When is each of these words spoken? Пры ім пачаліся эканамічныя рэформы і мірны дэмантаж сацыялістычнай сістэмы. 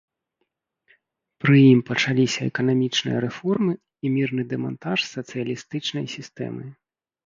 Пры 1.45 1.57
ім 1.73 1.81
пачаліся 1.91 2.41
эканамічныя 2.49 3.23
рэформы 3.29 3.73
і 3.81 4.07
мірны 4.17 4.43
дэмантаж 4.57 4.99
сацыялістычнай 5.15 6.05
сістэмы. 6.21 6.63